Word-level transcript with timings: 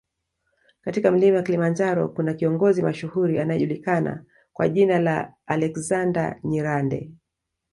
katika 0.81 1.11
mlima 1.11 1.41
Kilimanjaro 1.41 2.09
kuna 2.09 2.33
kiongozi 2.33 2.81
mashuhuri 2.83 3.39
anayejulikana 3.39 4.25
kwa 4.53 4.69
jina 4.69 4.99
la 4.99 5.33
Alexander 5.47 6.39
Nyirande 6.43 7.11